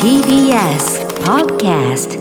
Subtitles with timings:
[0.00, 2.16] TBS Podcast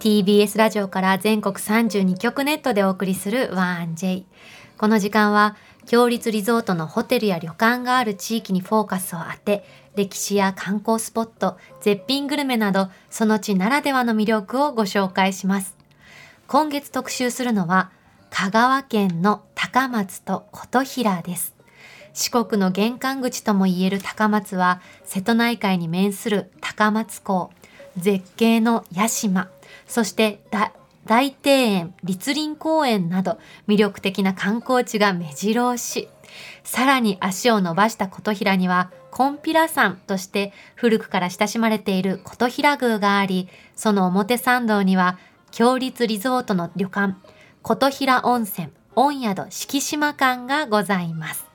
[0.00, 4.26] TBS ラジオから全国32局ネットでお送りする 1J
[4.78, 5.56] この時間は
[5.86, 9.64] 強立リゾートのホテルや旅館がある地域にフォーカスを当て
[9.96, 15.76] 歴史や観光スポット絶品グルメなどその地ならではの魅力をご紹介します。
[16.46, 17.90] 今月特集するのは
[18.30, 21.57] 香川県の高松と琴平です。
[22.18, 27.52] 四国の玄関口ともいえる高松は瀬戸内海に面する高松港
[27.96, 29.48] 絶景の屋島
[29.86, 30.40] そして
[31.06, 36.08] 大庭園栗林公園など魅力的な観光地が目白押し。
[36.64, 45.18] さらに足を伸ばした琴平には金平山として古くから親しまれている琴平宮がありその表参道には
[45.52, 47.14] 強立リゾートの旅館
[47.62, 51.47] 琴平温泉御宿敷島館がございます。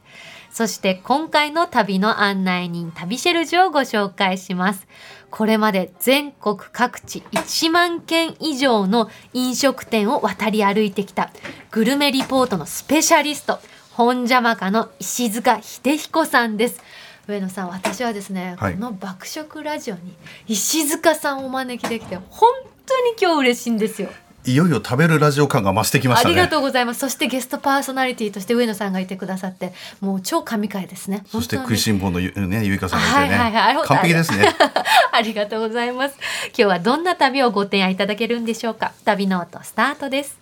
[0.53, 4.85] そして今回の旅の案内人旅シェルジュをご紹介します。
[5.31, 11.31] これまで全国各地1万件以上の飲食店を渡り歩いてきた
[11.71, 13.57] グルメリポートのスペシャリスト
[13.93, 16.79] 本邪魔家の石塚秀彦さんです。
[17.27, 18.73] 上野さん私はですね、はい。
[18.75, 20.15] この爆食ラジオに
[20.47, 22.51] 石塚さんをお招きできて本
[22.85, 24.09] 当に今日嬉しいんですよ
[24.45, 26.33] いよいよ食べるラジオ感が増してきましたね。
[26.33, 34.53] ありがとうございますそしてゲストパーソナリティとして上野さんがいてくださってもう超神回ですねそして食いしん坊のゆねゆいかさんがいてね、はいはいはい完璧ですね。
[35.11, 36.15] ありがとうございます。
[36.47, 38.91] 今日はどんな旅をご提案いただけるんでしょうか？
[39.05, 40.37] 旅ノートスタートです。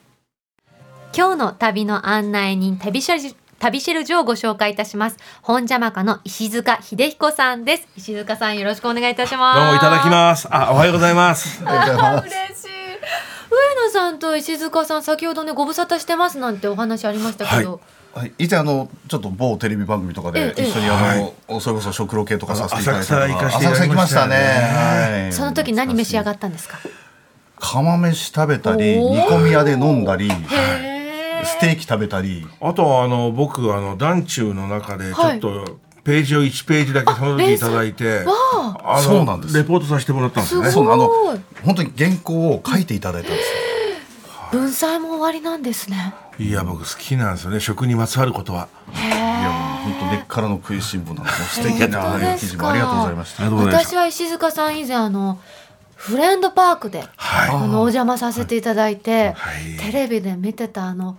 [1.15, 5.17] 今日の旅の案内人、旅シェル旅シェルジュをご紹介いたします。
[5.41, 7.87] 本邪魔家の石塚秀彦さんです。
[7.97, 9.59] 石塚さんよろしくお願いいたします。
[9.59, 10.47] どうもいただきます。
[10.49, 11.61] あ、おはようございます。
[11.65, 12.60] ありがとうございあます。
[13.51, 17.81] 上野さんと石塚さん、先ほどね、ご無沙汰してますなんてお話ありましたけど。
[18.13, 24.35] はい、以前あのちょっと某テレビ番組とかでええ一緒にあの、それこそ食ロ系とかさせていただいた浅草行かせていただきましたね。
[24.35, 25.21] 浅草行きましたね。
[25.23, 25.33] はい。
[25.33, 26.79] その時何召し上がっったんですか？
[27.57, 30.29] 釜飯食べたり煮込み屋で飲んだり。
[31.43, 32.45] ステーキ食べたり。
[32.59, 35.37] あとはあの僕あの団中の中でちょはい。
[35.37, 38.33] っとページを1ページだけその時いただいて、わ
[38.83, 40.69] あのそうなんですレポートさせてもらったんですよね。
[40.69, 41.07] すごいそうあの
[41.63, 43.55] 本当に原稿を書いていただいたんですよ。
[44.51, 46.13] 文才も終わりなんですね。
[46.37, 47.59] いや僕好きなんですよね。
[47.59, 48.67] 食にまつわることは。
[48.91, 49.87] へいやえ。
[49.87, 55.39] もう本当根っからの食いしん坊なんでもう素敵本な当ですか記事もありがとうございました私は石塚さん以前あの
[55.95, 61.17] フレンドパークで、はいあのお邪魔させていただいて、はいテレビで見てたあの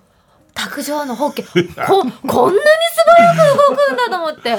[0.70, 1.42] 卓上のホッケ
[1.86, 2.60] ここんなに
[2.94, 4.58] 素早く動くんだと思って。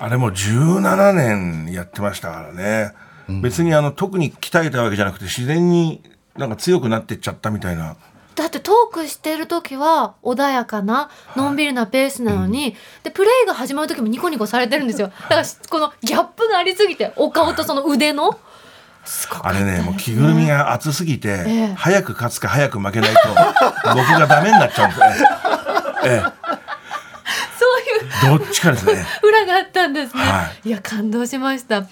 [0.00, 2.94] あれも17年やってましたからね。
[3.42, 6.02] 別にあの特に鍛えたわけじゃなくて自然に
[6.36, 7.96] なんか強くなってっちゃったみたいな。
[8.34, 15.08] だってトークしてる時は穏やかなのんびりなペースなのに、でプレイが始まる時もニコニコされてるんですよ。
[15.08, 18.38] だからこのギャップがありすぎてお顔とその腕の
[19.42, 21.74] あれね、もう着ぐるみが厚すぎて、ええ。
[21.74, 23.20] 早く勝つか早く負けないと、
[23.94, 25.06] 僕がダメになっちゃうんですね。
[26.04, 26.22] え
[27.58, 29.06] そういうえ、どっちかですね。
[29.22, 30.70] 裏があったんですね、、はい。
[30.70, 31.84] や感動しました。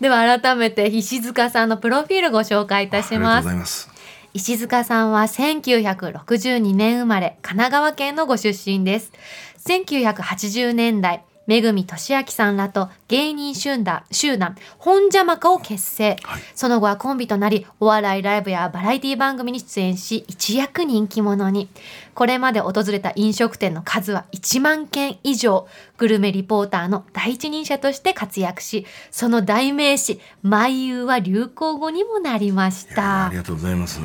[0.00, 3.48] では改めて石塚さんのプロフィールご紹介いたします。
[3.48, 3.90] ます。
[4.34, 9.12] 石塚さんは1962年生まれ神奈川県のご出身です。
[9.66, 16.16] 1980年代めぐみとしあきさんらと芸人集団集団本邪魔家を結成、
[16.54, 21.68] その後はコンビとなりお笑いライブやバラエティ番組に出演し一躍人気者に。
[22.14, 25.66] これまで訪れた飲食店の数は1万件以上。
[25.96, 33.26] グルメリポーターの第一人者として活躍しその代名詞「眉優」は流行語にもなりました。
[33.26, 34.00] ありがとうございます。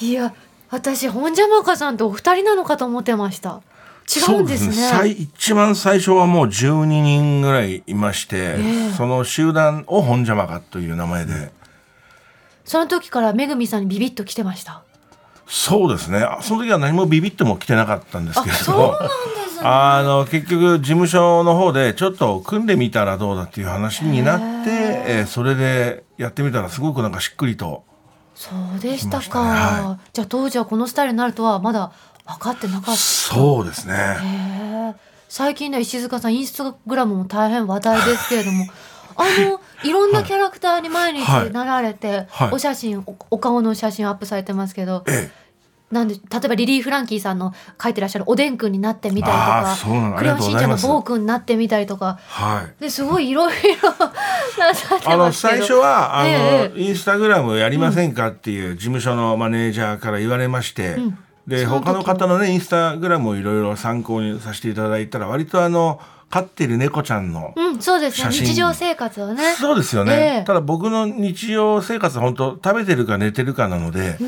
[0.00, 0.34] いや
[0.70, 3.62] 私本邪魔家さんとお二人なのかと思ってました
[4.04, 4.72] 違うんですね。
[4.74, 11.52] 最一番最初はもう12人ぐらいいまして、えその集団を本邪魔かという名前で、
[12.64, 14.82] その時からめぐみさんにビビッと来てました。
[15.46, 16.18] そうですね。
[16.18, 18.62] あその時は何もビビっても来てなかったんですけれど。
[18.62, 19.08] そうなんで
[19.50, 19.62] すね。
[19.66, 24.44] あの結局事務所の方でちょっと組んでみたらどうだっていう話になって、
[25.06, 27.84] えーそれでやってみたらすごくなんかしっくりと
[28.34, 29.40] そうでしたか。
[29.40, 31.92] はじゃあ当時はこのスタイルになるとはまだ
[32.26, 32.96] 分かってなかった。
[32.96, 34.94] そうですね。
[35.28, 38.66] 最近ね石塚さんインスタグラムも大変話題ですけれども
[39.16, 41.50] あのいろんなキャラクターに毎日はい。
[41.50, 42.50] なられて、はい。
[42.52, 45.30] お写真おお顔の写真をアップされてますけど、え
[45.90, 52.82] なんで例えばリリー・フランキーさんの書いてらっしゃるおでんくんになってみたりとあかクレヨンしんちゃんのありがとうくんになってみたりとかはい。
[52.82, 53.90] ですごいいろいろ
[54.58, 55.58] なさってあのますけど。
[55.58, 61.02] 最初はあの、ええインスタグラムやりませんかっていう事務所のマネージャーから言われまして、でそ
[61.46, 66.00] の時他の方のねインスタグラムをいろいろ参考にさせていただいたら割とあの
[66.34, 68.32] 飼ってる猫ちゃんの、うん、そうですね。
[68.32, 69.54] 日常生活をね。
[69.54, 70.44] そうですよね、ええ。
[70.44, 74.18] ただ僕の日常生活本当食べてるか寝てるかなので、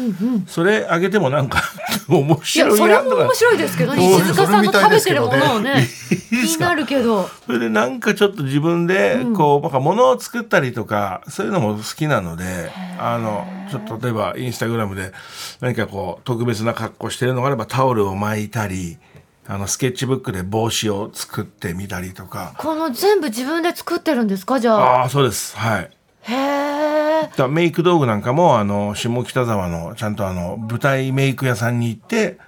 [0.46, 1.64] それあげてもなんか
[2.06, 5.84] 面いや、白いそれなとかも面白いですけど石塚さんの食べてるものをね、
[6.30, 7.28] 気になるけど。
[7.44, 12.70] それでなんかちょっと自分でこう、なんか物を作ったりとかそういうのも好きなので
[13.00, 15.10] あのちょっと例えばインスタグラムで
[15.60, 18.96] 何かこう特別な格好してるのがあればタオルを巻いたり
[19.48, 22.54] あのスケッチブックで帽子を作ってみたりとか。
[22.58, 24.58] この全部自分で作ってるんですか？
[24.60, 25.00] じゃあ。
[25.02, 25.56] ああそうです。
[25.56, 25.90] はい。
[26.22, 27.48] へえ。
[27.48, 32.38] メイク道具なんかもあの下北沢のちゃんとあの舞台メイク屋さんに行って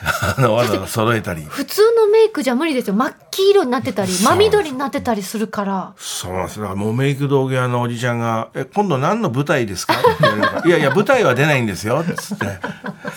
[0.36, 1.42] あのわざわざ揃えたり。
[1.42, 2.94] 普通のメイクじゃ無理ですよ。
[2.94, 5.92] 真っ黄色になってたり、真緑になってたりするから。
[5.96, 12.46] そうなんですだからもうメイク道具屋のおじちゃんが「え今度何の舞台ですか?」って言われるから「いやいや舞台は出ないんですよ」っつって。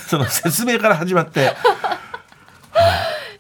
[0.07, 1.53] その説明から始まって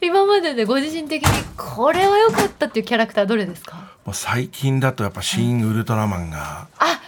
[0.01, 3.91] 今まででご自身的にこれは良かったっていうキャラクターどれですか？
[4.05, 6.99] もう最近だとやっぱ「シン・ウルトラマンが」あ、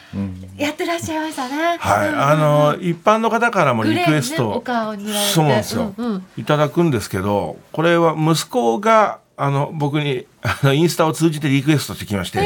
[0.58, 1.78] やってらっしゃいましたね。
[1.80, 6.26] はいあの一般の方からもリクエストねお顔にそうなんですよ、うんうん。
[6.38, 12.40] いただくんですけどこれは息子があの僕にあのインスタを通じてリクエストしてきまして、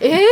[0.00, 0.26] えー、え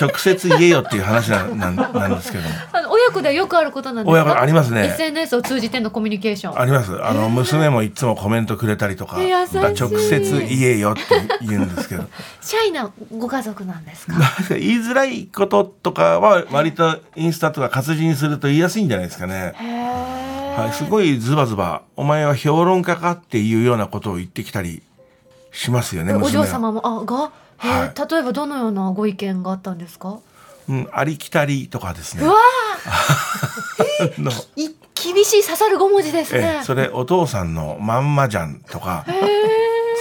[0.00, 2.50] 直接言えよっていう話なんなんなんですけども。
[2.72, 4.40] あの親子ではよくあることなんですか？
[4.40, 4.86] ありますね。
[4.86, 6.58] SNS を通じてのコミュニケーション。
[6.60, 6.92] あります。
[7.04, 11.02] あの娘もいつもコメントくれたりとか、直接言えよって
[11.46, 12.04] 言うんですけど。
[12.40, 14.14] シャイなご家族なんですか？
[14.56, 19.54] 言いづらいこととかは割とインスタとか活字にすると言いやすいんじゃないですかね。
[20.56, 24.82] はい、すごいズバズバ「お前は評論家か?」っていうようなことを言ってきたり
[25.52, 26.28] しますよねお。
[26.28, 30.18] 嬢様もあが、は例えばどのようなご意見があったんですか？
[30.68, 32.24] うん、ありきたりとかですね。
[32.24, 32.28] う。
[32.30, 32.34] わ
[34.18, 39.04] のい厳しい刺さる5文字ですえねそれお父さんのまんまじゃんとか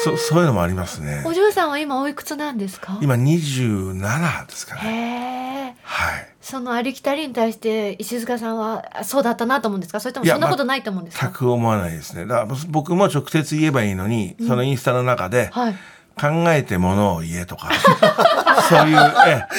[0.03, 1.23] そそういうのもありますね。
[1.25, 2.97] お嬢さんは今おいくつなんですか？
[3.01, 6.27] 今27ですかへねえはい。
[6.41, 10.00] そのありきたりに対して石塚さんはあそうだったなと思うんですか？
[10.00, 12.25] それともそんなことないと思うんです全かく思わないですね。
[12.25, 15.75] だから僕も直接言えばいいのに、そのインスタの中ではい。
[16.19, 17.69] 考えてものを言えとか
[18.67, 19.45] そういう、え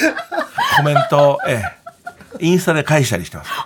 [0.77, 1.61] コメントを、え
[2.39, 3.51] え、インスタで返したりしてます。
[3.51, 3.57] 面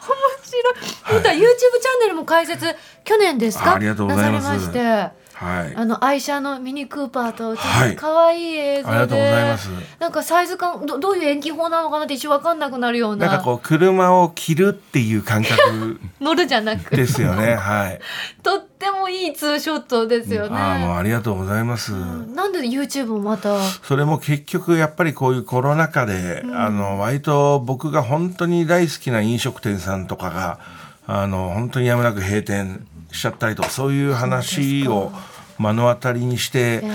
[0.43, 1.17] 白い。
[1.17, 2.65] また YouTube チャンネルも開設
[3.03, 3.71] 去年ですか？
[3.71, 4.43] あありがとうございます。
[4.45, 4.73] なされまし
[5.11, 5.24] て。
[5.35, 5.75] はい。
[5.75, 7.95] あの愛車のミニクーパーとちょっはい。
[7.95, 9.69] と可愛い映像で、ありがとうございます。
[9.99, 13.27] なんかサイズ感どどういう延期法なのかなって一瞬わかんなくなるような。
[13.27, 15.99] なんかこう車を着るっていう感覚。
[16.21, 16.95] 乗るじゃなく。
[16.95, 17.55] ですよね。
[17.59, 17.99] はい。
[18.43, 20.57] とってもいいツーショットですよね。
[20.57, 23.59] ああもうありがとうございます、なんで YouTube もまた。
[23.83, 30.59] それも結局やっぱりこういうコロナ禍で、あの割と僕が本当に大好きな飲食店さんとかが
[31.07, 35.11] あの本当にやむなく閉店しちゃったりとかそういう話を
[35.59, 36.91] 目の当たりにして、え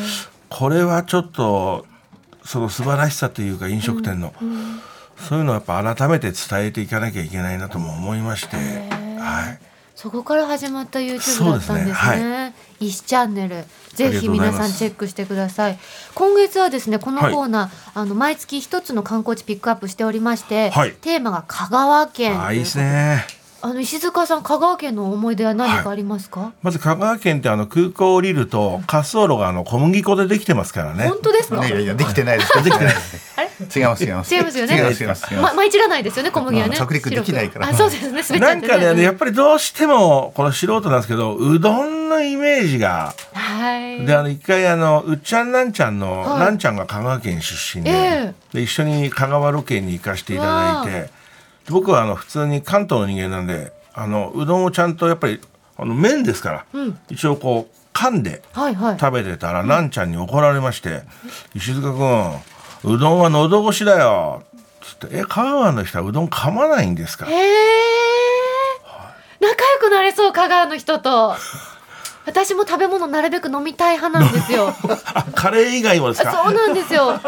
[0.49, 1.87] これはちょっと
[2.45, 4.35] その素晴らしさというか飲食店の、
[5.17, 9.61] そういうのをやっぱ改めて伝えていかなきゃいけないなとも思いまして、はい、
[9.95, 12.55] そこから始まった YouTube だったんですね。
[12.81, 13.65] 石チャンネル。
[13.95, 15.79] ぜひ皆さんチェックしてください。
[16.15, 20.93] 今月はですねこのコーナー、あの毎月一つの観光地ピックアップしておりまして、はい。
[20.93, 23.40] テーマが香川県ああいいですね。
[23.63, 26.53] あの石塚さん香川県の思い出は何かありますか？
[26.63, 31.19] まず香川県ってあの空港降りると滑走路があの小麦粉でできてますからね本。
[31.21, 31.67] 当ですか？
[31.67, 32.65] いやいやできてないです。
[32.65, 33.35] できてないです。
[33.39, 33.51] あれ？
[33.77, 34.35] 違います違います。
[34.35, 35.57] 違いますよね違います違います違いまま、す。
[35.57, 36.77] 舞い散らないですよね小麦はね。
[36.79, 44.07] うん着陸できないからあそうですね滑っなんかね、うんやっぱりどうしてもこの素人なんですけどうどんのイメージがはい。
[44.07, 51.11] であの一回あのうっちゃんなんちゃんの、はいなんちゃんが香川県出身で,、えで一緒に香川ロケに行かせていただいてで
[51.71, 55.41] 僕はあの普通に関東の人間なんであのうどんをちゃんとやっぱり
[55.77, 58.43] あの麺ですから、うん一応こう噛んで。
[58.55, 61.03] 食べてたら、なんちゃんに怒られまして
[61.55, 62.41] 「石塚君
[62.95, 64.43] うどんは喉越しだよ」
[64.81, 67.27] つって「え香川の人はうどん噛まないんですか?」。
[69.41, 71.35] 仲良くなれそう香川の人と。
[72.27, 74.73] 私も食べ物なるべく飲みたい派なんですよ。
[75.15, 76.31] あカレー以外もですか？
[76.45, 77.19] そうなんですよ。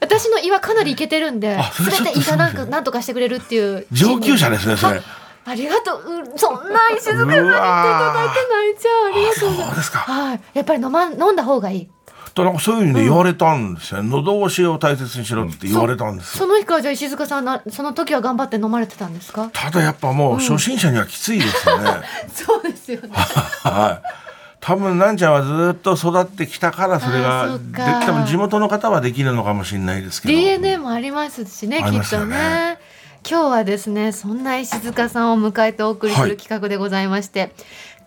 [0.00, 3.86] 私の胃はかなりいけてるんであ、それすべちょってと胃がなんかなんとかしてくれるっていう。
[3.92, 5.02] 上級者ですねそれ。
[5.44, 6.02] ありがとう。
[6.06, 9.06] うんそんな石塚さんに言っていただいて泣いちゃう。
[9.06, 9.82] ありがとうございま。
[9.82, 9.96] す。
[9.96, 10.40] はい。
[10.54, 11.88] やっぱり飲ま飲んだ方がいい。
[12.34, 16.44] となんかそういうふうにね言われたんですよ、ね喉越しを大切にしろって言われたんですよ。
[16.44, 19.50] その日からじゃあ石塚さんなその時は頑張って飲まれてたんですか？
[19.52, 21.90] ただやっぱもう初心者にはきついですよね。
[22.32, 23.08] そうですよね。
[23.64, 24.27] はい。
[24.68, 30.34] 多分なんちゃんはずっと育ってきたからそれあが多分地元の方はできるのかもしれないですけど。
[30.34, 32.78] DNA もありますしねきっとねね。
[33.26, 37.50] 今日はですねそんな石塚さんを迎えてお送りすはいる企画でございまして、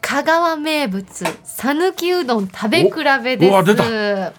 [0.01, 1.03] 香川名物
[1.43, 2.91] 讃岐うどん食べ比
[3.23, 4.33] べです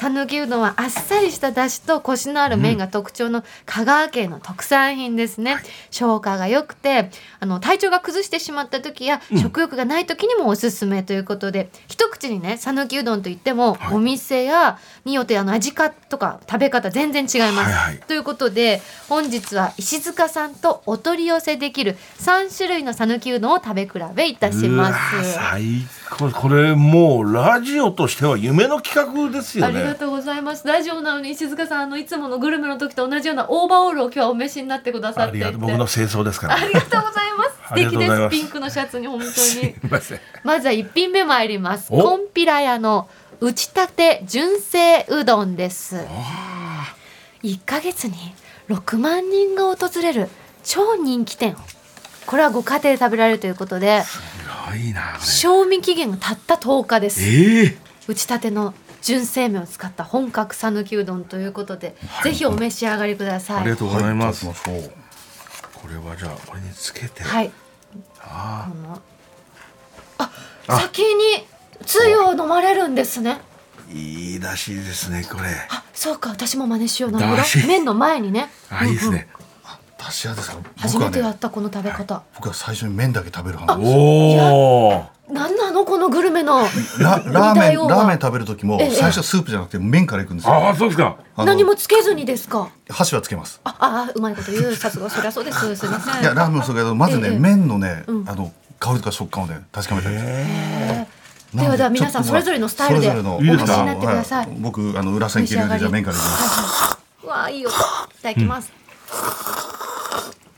[0.00, 5.56] 讃岐うどんはあっさりした出汁とコシのある麺が特徴の香川県の特産品ですね、
[5.90, 13.94] 消化が良くてあの体調が崩してしまった時や、食欲がない時にもおすすめということで一口にね讃岐うどんといっても、はい。
[13.96, 17.98] お店やによってあの味かとか食べ方全然違います、はいはい。
[17.98, 25.34] ということで本日は石塚さんとお取り寄せできる3種類の讃岐うどんを食べ比べいたします。
[25.34, 25.62] 最
[26.08, 26.30] 高。
[26.30, 30.66] これもうラジオとしては夢の企画ですよありがねとうございます。
[30.66, 35.46] ラジオなのに石塚さんあのいつものグルメの時と同じようなオーバーオールを今日はお召しになってくださあっていて。
[35.46, 37.50] りがとう僕の清掃ですからありがとうございます。
[37.68, 38.28] 素敵です。
[38.30, 39.74] ピンクのシャツに本当に。
[39.90, 41.88] ませんまずは一品目参ります。
[41.90, 43.08] おコンピラ屋の
[43.40, 45.96] 打ちたて純正うどんです。
[47.42, 48.14] 1ヶ月に
[48.68, 50.28] 6万人が訪れる
[50.62, 51.56] 超人気店。
[52.26, 54.20] これはご家庭で食べられるということで、す
[54.68, 57.20] ごいなこ賞味期限がたった10日です。
[57.20, 63.60] れええ打ちたての純正麺を使った本格讃岐うどんということで、ぜひお召し上がりください。
[63.60, 64.90] ありがとうございます、はい
[65.80, 67.50] これはじゃあこれにつけて、はい。
[68.20, 68.70] あ
[70.18, 70.30] あ、
[70.78, 71.46] 先に
[71.86, 73.40] つゆを飲まれるんですね。
[73.88, 77.12] ーいい出汁ですねこれあ、そうか、私も真似しよう。
[77.12, 77.66] なるほだしど。
[77.66, 78.50] 麺の前にね。
[78.68, 79.39] あいいですね、出
[80.10, 82.22] し屋ですか初めてやったこの食べ方。
[82.36, 86.62] 僕は最初に麺だけ食べる派おおなんなのこのグルメの。
[86.98, 92.68] ララーメンラーメン食べる時もええ最初スープじゃなくて麺からいくんですよああそうですか何もつけずにですか？
[92.88, 94.74] 箸はつけますあ、あ、うまいこと言う。
[94.74, 95.58] さすが、そりゃそうです。
[95.76, 96.22] すみません。
[96.22, 101.06] いやラーメンもそうだけどまずねええ麺のねうんあの香りとか食感をね確かめたいで
[101.54, 104.46] ではでは皆さんそれぞれのスタイルでお召しになってください。
[104.46, 107.74] は僕あの裏千切りでじゃあ麺からいきますうわあいい音。
[107.74, 107.78] い
[108.22, 108.72] ただきます。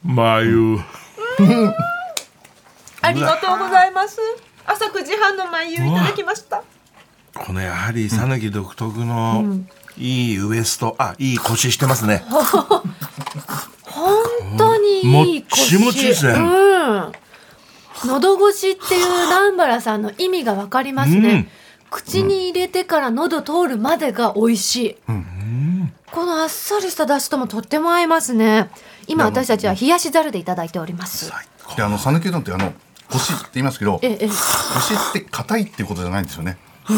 [0.04, 0.78] 眉
[3.00, 4.18] ありがとうございます。
[4.64, 6.62] 朝9時半の眉いただきました。
[7.34, 9.44] このやはり讃岐独特の
[9.96, 14.12] いいウエストあいい腰してますね 本
[14.58, 15.78] 当にいい腰。
[15.78, 17.12] もっちもちですねうん。
[18.04, 21.30] 喉越しっていう南原さんの意味がわかりますね。
[21.30, 21.48] うん
[21.92, 24.96] 口に入れてから喉通るまでが美味しい。
[26.12, 28.70] このあっさりした出汁ともとっても合いますね。
[29.08, 31.32] 今私たちは冷やしざるでいただいております。
[31.74, 32.72] であの讃岐うどんってあの
[33.10, 34.28] 腰って言いますけどええ。
[34.28, 36.58] 腰って硬いっていうことじゃないんですよね。
[36.86, 36.92] こ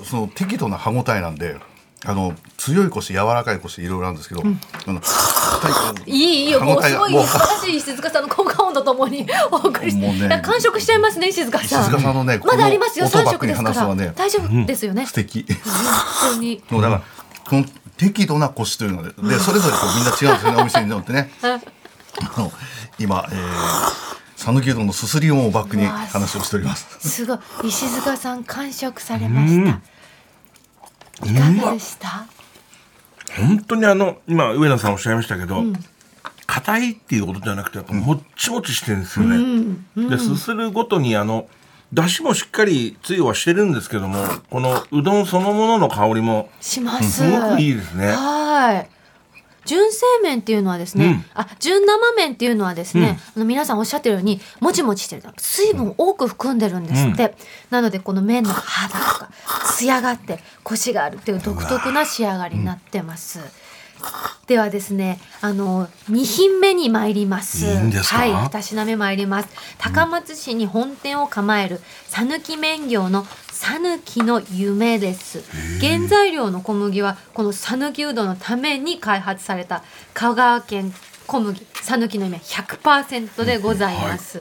[0.00, 1.56] うその適度な歯ごたえなんで、
[2.04, 6.60] あの強い腰、柔らかい腰いろいろあるんですけど、あの硬いいいいいよ。
[6.60, 11.82] もうすごい素晴らしい石塚さんの効果音とともにお送りして、もうね完食しちゃいますね石塚さん。
[11.82, 13.08] 石塚さんのねまだありますよ。
[13.08, 15.44] 三食ですから、ね大丈夫ですよね、素敵。
[15.48, 16.62] 本当に。
[16.70, 17.02] もうだから
[17.48, 17.64] この
[17.98, 21.30] 適度な腰というので、でそれぞれこうみんな違うんですよねお店によってね。
[21.42, 22.52] あの
[22.98, 23.38] 今、えー、
[24.36, 26.86] 讃岐うどんのすすり音をバックに話をしております。
[27.00, 27.38] すごい。
[27.64, 29.80] 石塚さん完食されました。
[31.26, 32.26] いかがでした？
[33.36, 35.64] 本当にあの今上野さんおっしゃいましたけど
[36.46, 39.76] 硬、いっていうことじゃなくてやっぱもっちもちしてるんですよね、
[40.08, 41.46] ですするごとにあの
[41.92, 47.24] だしもしっかりつゆはしてるんですけどもこのうどんそのものの香りもします。
[47.24, 48.08] すごくいいですね。
[48.08, 48.90] はい。
[49.64, 51.24] 純正麺っていうのはですね、うん。
[51.34, 57.34] あ純生麺っていうのはですね、あの皆さんおっしゃってるようにもちもちしてる水分を多く含んでるんですって、
[57.68, 59.30] なのでこの麺の肌とか
[59.76, 63.40] 艶があってコシがあるっていう独特な仕上がりになってます、
[64.46, 67.66] ではですねあの2品目に参ります。
[67.66, 69.48] いいはい2品目参ります。
[69.76, 75.42] 高松市に本店を構える讃岐麺業の讃岐の夢です。
[75.80, 79.82] 原材料の小麦はこの讃岐うどんのために開発された
[80.14, 80.94] 香川県
[81.26, 84.40] 小麦讃岐の夢100%でございます、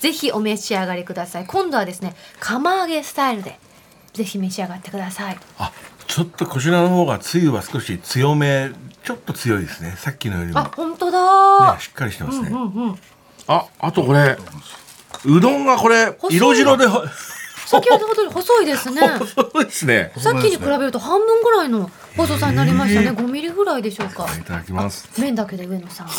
[0.00, 1.46] ぜひお召し上がりください。
[1.46, 3.58] 今度はですね釜揚げスタイルで
[4.12, 5.38] ぜひ召し上がってください。
[5.58, 5.72] あ
[6.06, 8.70] ちょっとこちらの方がつゆは少し強め
[9.06, 9.94] ちょっと強いですね。
[9.96, 12.98] さっきのよりも、ね、あ本当だ、しっかりしてますね、うんうん
[13.48, 14.36] ああとこれ
[15.24, 17.04] うどんがこれ細い色白でほ
[17.66, 19.02] 先ほど細いですね。
[19.34, 20.12] そうですね。
[20.18, 23.06] さっきに比べると半分ぐらいの細さになりましたね。
[23.06, 23.16] えー。
[23.16, 24.26] 5ミリぐらいでしょうか。
[24.36, 25.08] いただきます。
[25.16, 26.08] 麺だけで上野さん。
[26.08, 26.10] い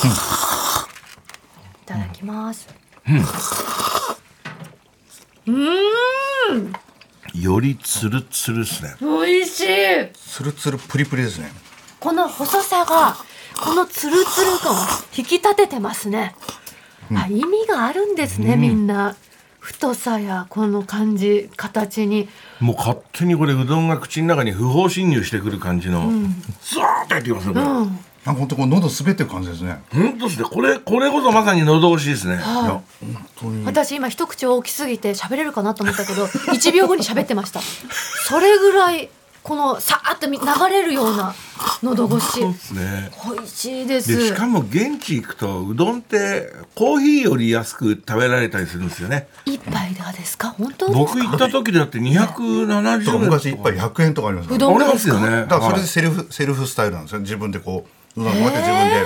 [1.86, 2.68] ただきます。
[5.48, 6.74] うーん、
[7.34, 8.96] よりつるつるですね。
[9.02, 9.66] 美味しい。
[10.14, 11.52] つるつるプリプリですね。
[12.00, 13.18] この細さが、
[13.60, 14.78] このツルツル感を
[15.18, 16.36] 引き立ててますね。
[17.14, 19.16] あ、意味があるんですね、みんな。
[19.60, 22.30] 太さやこの感じ、形に。
[22.60, 28.00] もう勝手にこれうどんが口の中に不法侵入してくる感じの、ザーッと入ってきますねこれ、うん。
[28.28, 29.82] なんか本当こう喉滑ってる感じですね。
[29.92, 32.84] 本当ですねこれこれこそまさに喉越しですねいや本
[33.36, 33.66] 当に。
[33.66, 39.10] 私今一口大きすぎて喋れるかなと思ったけど1秒後に喋ってましたそれぐらい
[39.48, 41.34] このさーっとみ流れるような
[41.82, 42.44] 喉越し。
[42.74, 43.10] ね。
[43.34, 44.18] 美味しいです。
[44.18, 49.30] でしかも現地行くとうどんってコーヒーより安く食べられたりするんですよね。
[49.46, 50.50] 一杯ではですか？
[50.50, 53.16] 本当です僕行った時だって270とか。
[53.18, 54.56] 円昔一杯100円とかありますよね。
[54.58, 55.30] うどんありますよね。
[55.30, 55.82] だからそれはい。
[55.82, 57.22] でセルフ、セルフスタイルなんですよ。
[57.22, 57.86] 自分でこ
[58.18, 59.06] ううどんこうやって自分で、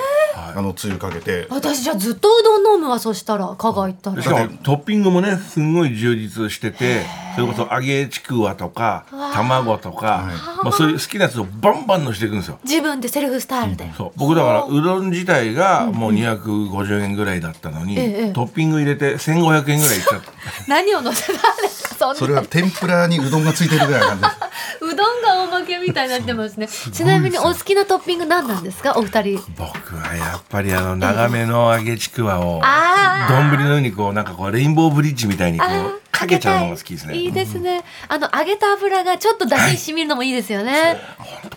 [0.55, 1.47] あのつゆかけて。
[1.49, 4.21] 私じゃあずっとうどん飲むわそしたら香川行ったら。
[4.21, 7.05] しかもトッピングもねすんごい充実してて
[7.35, 10.29] それこそ揚げちくわとか卵とか、
[10.63, 12.59] まあ、そういう好きなやつをバンバンのしていくんですよ。
[12.63, 14.11] 自分でセルフスタイルで、そう。
[14.17, 14.81] 僕だからう。
[14.81, 20.31] どん自体がもう250円ぐらいだったのに、ええトッピング入れて1500円ぐらいいっちゃった。
[20.67, 21.70] 何を乗せたんですか？
[22.15, 24.37] それは天ぷらにうどんがついてるぐらいな感じです。
[24.81, 26.67] うどんがおまけみたいになってますね。
[26.67, 29.43] ちなみにお好きなトッピング何なんですかお二人。
[29.57, 37.15] 僕はやっぱりあの長めの揚げちくわをあ丼の上にこうなんかこうレインボーブリッジみたいにこあうかけちゃうのが好きですね。
[37.15, 37.25] い。
[37.25, 40.99] いですね、あの揚げた油がちょっと出汁に染みるのもいいですよね、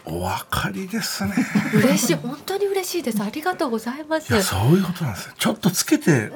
[0.05, 1.35] お分かりですね。
[1.75, 2.15] 嬉しい。
[2.15, 3.23] 本当に嬉しいです。
[3.23, 4.33] ありがとうございます。
[4.33, 5.35] いやそういうことなんですよ。
[5.39, 6.31] ちょっとつけて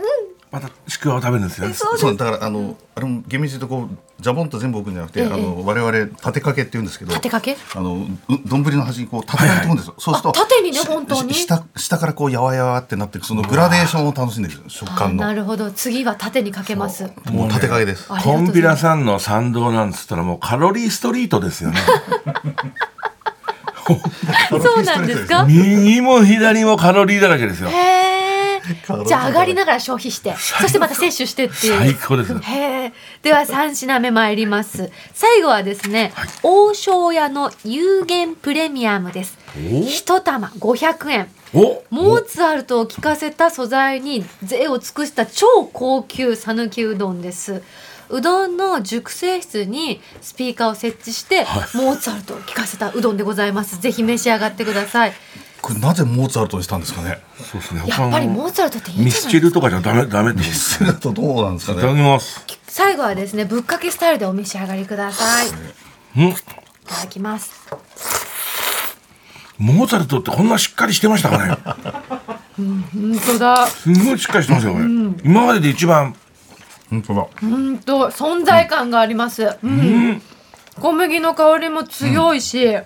[0.51, 1.69] またちくわを食べるんですよ。
[1.69, 2.01] ねそうです。
[2.01, 5.27] そうだからあのあれも厳密に言うとこうジャボンと全部置くんじゃなくて、ええ。
[5.27, 7.57] あの我々立てかけって言うんですけど立てかけ？
[7.75, 8.07] あのう
[8.47, 11.35] 丼の端にこう立てかけていくんですよ、そうするとあ縦にねし本当に？
[11.35, 15.25] し下下からこうやわやわってなっていくそのグラデーションを楽しんでる食あ感の。
[15.25, 15.71] なるほど。
[15.71, 17.05] 次は縦にかけます。
[17.31, 18.07] もう立てかけです。
[18.11, 21.79] ありがとうコンビラさんの参道なんつったらもうカロリーストリートですよね。
[24.51, 25.45] そうなんですか？
[25.47, 27.71] 右も左もカロリーだらけですよ。
[27.71, 27.98] へー
[29.07, 30.35] じゃあ上がりながら消費して。
[30.37, 31.79] そしてまた摂取してっていう。
[31.79, 32.93] 最高ですへえ。
[33.23, 34.91] では3品目参ります。
[35.15, 39.39] 最後はですね、王将屋の有限プレミアムです。
[39.57, 39.85] お。
[39.87, 41.29] 一玉500円。
[41.55, 41.83] お。
[41.91, 47.63] モーツァルトを効かせた素材に税を尽くした超高級讃岐うどんです。
[48.11, 51.45] うどんの熟成室にスピーカーを設置して、
[51.75, 53.81] モーツァルトを効かせたうどんでございます。
[53.81, 55.13] ぜひ召し上がってください
[55.61, 57.19] これなぜモーツァルトにしたんですかね？
[57.37, 57.83] そうですね。
[57.87, 59.29] やっぱりモーツァルトっていいんミじゃないですか？
[59.31, 62.03] スチルとかじゃダメダメですそれだとどうなんですかいただきね？
[62.03, 65.49] ます最後はですねぶっかけスタイルでお召し上がりください。
[65.49, 65.51] い
[66.27, 66.35] うん。
[66.87, 67.69] ただきます。
[69.59, 71.57] モーツァルトってこんなしっかりしてましたかね？
[72.57, 73.67] 本当だ。
[73.67, 76.15] すごいしっかりしてますよこれ、今までで一番。
[76.91, 77.27] 本当だ。
[77.41, 80.23] 本当存在感があります、うん。
[80.81, 82.77] 小麦の香りも強いし、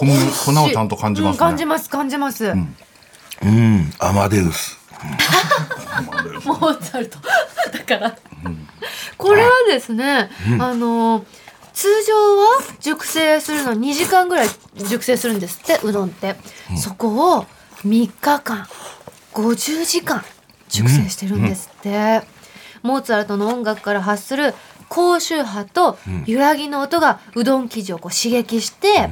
[0.00, 3.92] 小麦粉をちゃんと感じますね、うん感じます感じます、うん。
[3.98, 4.78] アマデウス。
[6.46, 7.18] モーツァルト。
[7.70, 8.16] だから、
[9.18, 11.26] これはですね、あの
[11.74, 16.36] 通常は熟成するの2時間ぐらい熟成するんですってうどんって、
[16.78, 17.46] そこを
[17.84, 18.66] 3日間
[19.34, 20.24] 50時間
[20.70, 22.22] 熟成してるんですって、
[22.82, 24.54] モーツァルトの音楽から発する
[24.90, 29.08] 高周波と揺らぎの音がうどん生地をこう刺激して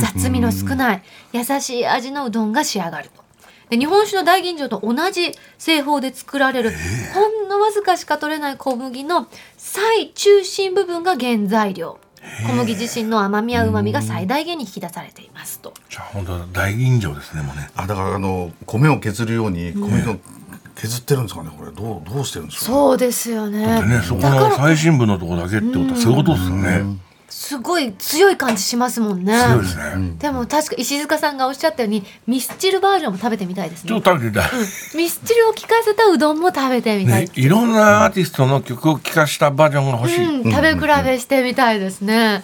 [0.00, 3.24] 雑味の少ない優しい味のうどんが仕上がると。
[3.70, 6.72] で日本酒の大吟醸と同じ製法で作られる
[7.14, 11.98] ほんのわずかしか取れない小麦の最中心部分が原材料。
[12.46, 15.72] 小麦自身の甘みや旨みが最大限に引き出されていますと。
[15.88, 17.70] じゃあ本当だ大吟醸ですねもうね。
[17.76, 20.16] あだからあの米を削るように米を
[20.74, 21.70] 削ってるんですかねこれ。
[21.70, 22.76] どうどうしてるんですかね。
[22.76, 23.80] そうですよね。
[23.80, 26.84] でねそこだからの最深部のところだけってことはそういうことですよね
[27.28, 29.32] すごい強い感じしますもんね。
[29.38, 34.50] 強いですね、でも確か石塚さんがおっしゃったようにミスチルバージョンも食べてみたいですちょねっと食べてみたい、
[34.96, 37.24] ミスチルを効かせたうどんも食べてみたい。
[37.24, 42.42] ね、いろんなアーティストの曲を聴かしたバージョンが欲しい、うん、食べ比べしてみたいですね。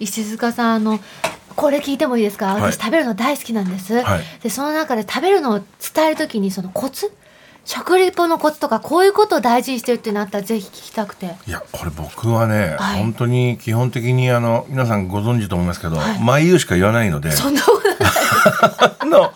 [0.00, 1.00] 石塚さんあの
[1.56, 2.54] これ聞いてもいいですか？
[2.54, 2.62] はい。
[2.72, 4.20] 私食べるの大好きなんです、はい。
[4.42, 7.12] でその中で食べるのを伝えるときにそのコツ
[7.68, 11.36] 食リポのコツとかこういうことを大事にしてるっていうのあったらぜひ聞きたくて。
[11.46, 13.00] いやこれ僕はね、はい。
[13.02, 16.18] 本当に基本的にあの皆さんご存知と思いますけど、はい。
[16.18, 17.30] 毎言うしか言わないので。
[17.30, 17.98] そんなことない。
[19.00, 19.34] あの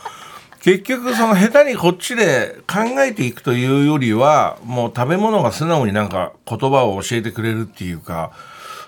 [0.62, 8.30] 結局その下手にこっちで考えていくというよりはもう食べ物が素直になんか言葉を教えてくれるっていうか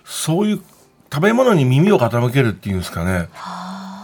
[0.07, 0.61] そういう
[1.13, 3.29] 食べ物に耳を傾けるっていうんですかね。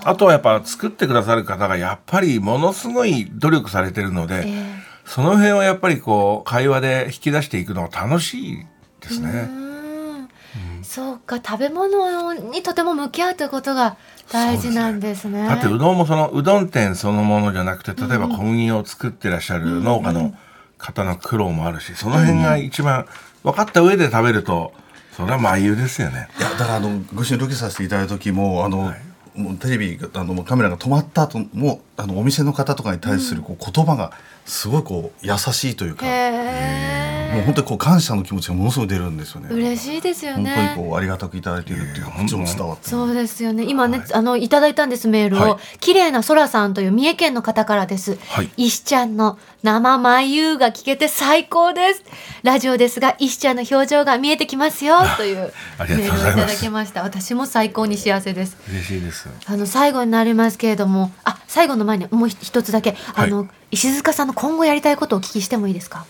[0.04, 0.14] あ。
[0.18, 4.79] とはやっぱ作ってくださる方がやっぱりものすごい努力されてるので、え
[5.10, 8.66] その辺はやっぱりこう会話で引き出していくのが楽しい
[9.00, 9.48] ですね。
[9.50, 10.84] うん。
[10.84, 13.96] そうか食べ物にとても向き合うということが
[14.30, 15.48] 大事なんですね。
[15.48, 20.32] だってうどんもそのうどん店そのものじゃなくて例えば小麦を作ってらっしゃる農家の
[20.78, 23.06] 方の苦労もあるしその辺が一番
[23.42, 24.72] 分かった上で食べると
[25.16, 26.28] それは麻油ですよね。
[26.38, 28.94] いやだからあのご一緒にロケさせていただいた時もあの、
[29.34, 34.12] もうテレビがあのもうカメラが止まった後もあのお店の方とかに対するこう言葉が
[34.46, 39.48] すごいこう優しいというか、もう本当にこう感謝の気持ちがものすごい出るんですよね。
[39.50, 40.74] 嬉しいですよ本当にね。
[40.76, 42.88] こうありがたくいただいているっていうのがこっちも伝わって。
[42.88, 43.64] そうですよね。
[43.68, 48.18] 今ね、あのいただいたんですメールを、はい綺麗な空さんという三重県の方からです。
[48.28, 52.04] はい石ちゃんの生眉が聞けて最高です。
[52.42, 57.02] ラジオですが石ちゃんの表情が見えてきますよというあメールをいただきました。
[57.02, 58.56] 私も最高に幸せです。
[58.68, 66.06] 嬉しいですあの最後になりますけれども、あ最後の前にもう一つだけ、あの石塚さんの今後やりたいことをお聞きしてもいいですか？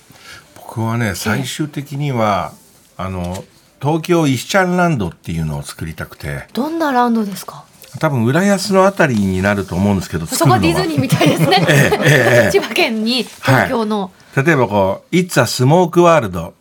[0.56, 2.52] 僕はね最終的には
[2.96, 3.44] あの
[3.82, 6.46] 東京石ちゃんランドっていうのを作りたくて。
[6.52, 7.64] どんなランドですか？
[7.98, 11.56] 多分浦安のあたりになると思うんですけどそこはディズニーみたいですね。
[11.68, 11.98] ええ
[12.44, 16.52] ええ千葉県に東京の、例えばこう「It's a Smoke World」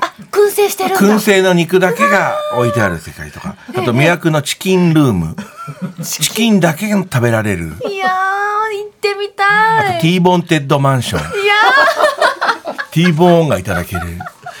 [0.00, 0.96] あ燻製してる。
[0.96, 3.56] 燻製の肉だけが置いてある世界とか。
[3.68, 5.36] あと魅惑のチキンルーム。
[6.02, 7.72] チキンだけが食べられる。
[7.88, 8.35] いやー
[8.72, 9.44] 行ってみた
[9.80, 10.00] あとい。
[10.00, 11.54] T ボーンテッドマンションいや
[12.90, 14.02] T ボーンがいただける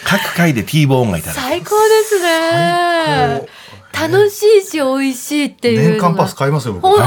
[0.04, 3.46] 各回で T ボーンがいたーだける最高ですね。
[3.98, 5.90] 楽しいし美味しいっていう。
[5.92, 6.96] 年間パス買いますよ僕。
[6.96, 7.04] 通っ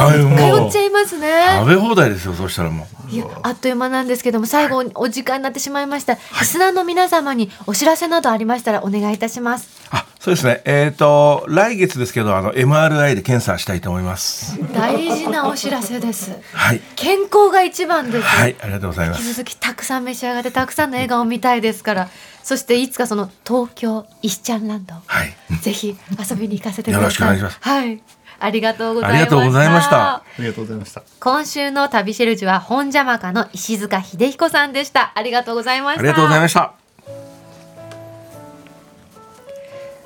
[0.72, 1.60] ちゃいますね。
[1.60, 10.62] 食べ放題ですよそうしたらもういやあっという間なんですけども最後にお時間になってしまいました、リスナーの皆様にお知らせなどありましたらお願いいたしますあそうですね。
[10.66, 14.60] えっ、と来月ですけどあの MRI で検査したいと思います。
[14.74, 16.38] 大事なお知らせです。
[16.54, 16.82] はい。
[16.98, 19.22] 健康が一番です、はいありがとうございます。
[19.22, 22.10] 引き続きたくさん召し上がってたくさんの笑顔を見たいですから。
[22.44, 25.34] そしていつかその東京石ちゃんランドはい。
[25.62, 25.96] ぜひ
[26.30, 27.02] 遊びに行かせてください。
[27.04, 27.58] よろしくお願いします。
[27.62, 28.02] はい。
[28.42, 29.20] ありがとうございました。
[29.20, 30.16] ありがとうございました。
[30.16, 31.04] ありがとうございました。
[31.22, 35.14] 今週の旅シェルジュは本邪魔家の石塚秀彦さんでした。
[35.16, 36.00] ありがとうございました。
[36.02, 36.79] ありがとうございました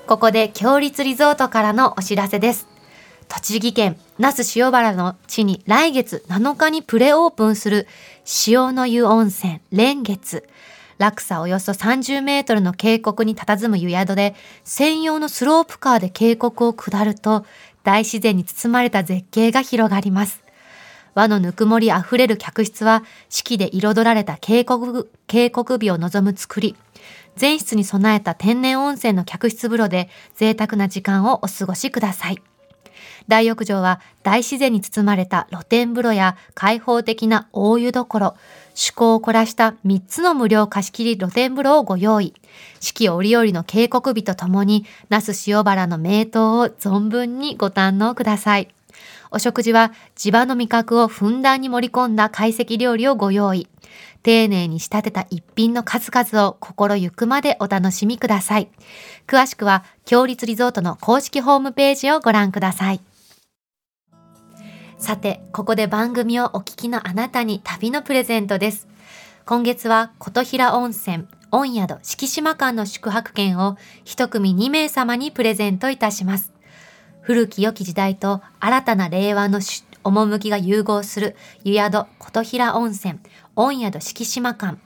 [0.06, 2.68] ここで強立リゾートからのお知らせです。
[3.30, 7.88] 栃木県那須塩原の地に来月7日にプレオープンする
[8.48, 10.44] 塩の湯温泉蓮月。
[10.98, 14.36] 落差およそ30メートルの渓谷に佇む湯宿で
[14.66, 17.46] 専用のスロープカーで渓谷を下ると
[17.84, 20.44] 大自然に包まれた絶景が広がります。
[21.16, 26.76] 和のぬくもりあふれる客室は四季で彩られた渓谷渓谷美を望む作り。
[27.36, 32.42] 全室に備えた天然温泉の客室風呂で贅沢な時間をお過ごしください。
[33.28, 38.36] 大浴場は大自然に包まれた露天風呂や開放的な大湯どころ、
[38.70, 42.34] 趣向を凝らした3つの無料貸し切り露天風呂をご用意。
[42.80, 48.74] 四季折々の渓谷美とともに、那須塩原の名湯を存分にご堪能ください。
[49.32, 53.68] お食事は地場の味覚をふんだんに盛り込んだ懐石料理をご用意。
[54.24, 58.70] 丁寧に仕立てた一品の数々を心ゆくまでお楽しみください。
[59.28, 63.02] 詳しくは、強立リゾートの公式ホームページをご覧ください。
[64.98, 68.88] さて、ここで番組をお聞きのあなたに旅のプレゼントです。
[69.46, 76.54] 今月は琴平温泉、御宿、敷島間の宿泊券を一組2名様にプレゼントいたします。
[77.20, 83.20] 古き良き時代と新たな令和のし趣が融合する湯宿琴平温泉
[83.56, 84.80] 御宿敷島館。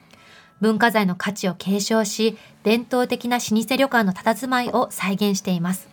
[0.59, 5.87] 文化財の価値を継承し伝統的な老舗旅館の佇まいを再現しています。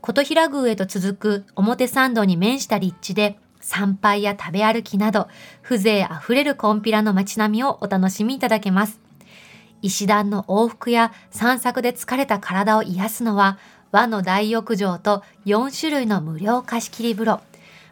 [0.00, 5.26] 琴平宮へと続く表参道に面した立地で参拝や食べ歩きなど
[5.62, 9.00] 風情あふれるコンピラの街並みをお楽しみいただけます。
[9.82, 13.58] 石段の往復や散策で疲れた体を癒すのは
[13.90, 17.40] 和の大浴場と4種類の無料貸し切り風呂。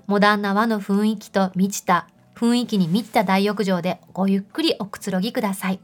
[0.06, 5.80] モダンな和の雰囲気と満ちた雰囲気に満ちた大浴場でごゆっくりおくつろぎください。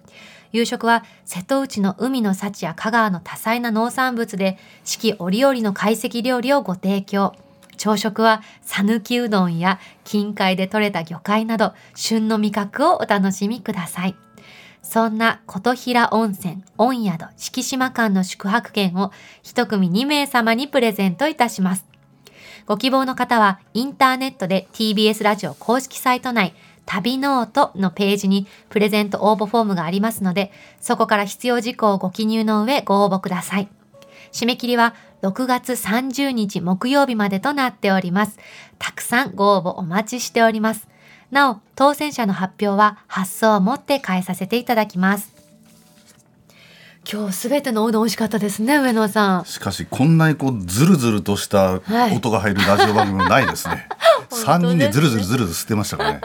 [0.52, 7.34] 夕食は瀬戸内の海の幸や香川の多彩な農産物で四季折々の懐石料理をご提供。
[7.76, 14.16] 朝食は讃岐うどんや近海で採れた魚介など旬の味覚をお楽しみください。
[14.82, 21.89] そんな琴平温泉、御宿、敷島間の宿泊券を一組2名様にプレゼントいたします。
[22.70, 26.54] ご希望の方はインターネットで TBS ラジオ公式サイト内
[26.86, 33.68] 旅ノートのページにプレゼント応募フォームがありますので、そこから必要事項をご記入の上ご応募ください。
[34.30, 38.38] 締め切りは6月30日木曜日までとなっております。
[38.78, 40.86] たくさんご応募お待ちしております。
[41.32, 45.39] なお、当選者の発表は発送をもって代えさせていただきます。
[47.10, 49.44] 今日すべてのおうどん美味しかったですね、上野さん。
[49.44, 53.88] しかしこんなにこうズルズルとしたはい音が入るラジオ番組もないですね。
[54.30, 56.20] 三、人でズルズルズルズル吸ってましたからね。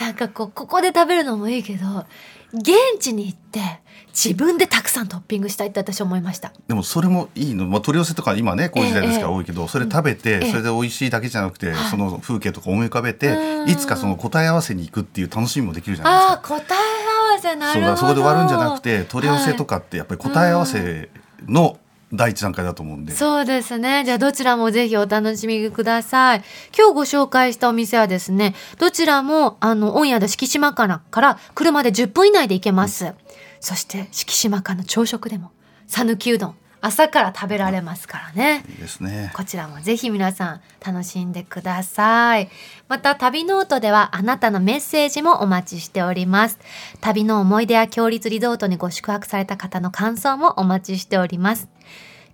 [0.00, 2.04] なんかこう、ここで食べるのもいいけど、
[2.52, 3.60] 現地に行って
[4.08, 6.52] 自分でたくさんトッピングしたいって私思いました。
[6.66, 16.60] でもそれもいいの、まあ、取り寄せとか今ねこういう時代ですからええ多いけど、それ食べて、ええそれで美味しいだけじゃなくて、はいその風景とか思い浮かべてうんいつかその答え合わせに行くっていう楽しみもできるじゃないああ、ですか。
[16.60, 21.10] 答えそうだそこで終わるんじゃなくて取り寄せとかってやっぱり答え合わせ
[21.46, 21.78] の
[22.12, 24.02] 第一段階だと思うんで、そうですね。
[24.04, 26.42] じゃあどちらもぜひお楽しみください。
[26.76, 33.14] 今日ご紹介したお店はですね、どちらもあの御宿敷島からから車で10分以内で行けます。
[33.60, 35.52] そして敷島からの朝食でも
[35.86, 38.64] 讃岐うどん朝から食べられますからね。
[38.68, 42.48] いいですねこちらもぜひ皆さん楽しんでください。
[42.88, 46.58] また旅ノートではあなたのメッセージもお待ちしております。
[47.00, 51.68] 旅の思い出や共立リゾートにご宿泊された方の感想もお待ちしております。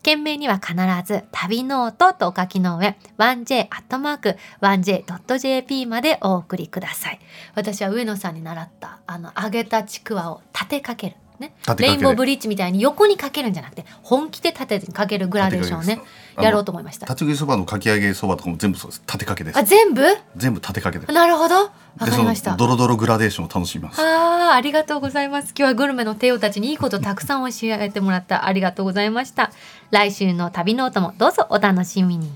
[0.02, 7.18] 件名には必ず旅ノートとお書きの上 1j.1j.jp までお送りください。
[7.56, 11.16] 私は上野さんに習ったあの揚げたちくわを立てかける。
[11.38, 16.01] ね、レインボーブリッジみたいに横にかけるんじゃなくて本気で縦にかけるグラデーションをね
[16.40, 17.07] やろうと思いました。
[17.07, 19.03] 立ち食いそばのかき揚げそばとかも全部そうです。
[19.07, 20.03] 立てかけですあ全部？
[20.37, 21.55] 全部立てかけですなるほど。
[21.99, 22.57] わかりました。
[22.57, 24.01] ドロドログラデーションを楽しみます。
[24.01, 25.55] あーありがとうございます。
[25.57, 28.46] 今日はグルメの帝王たちにいいことたくさん教えてもらった。
[28.46, 29.51] ありがとうございました。
[29.90, 32.31] 来週の旅ノートもどうぞお楽しみに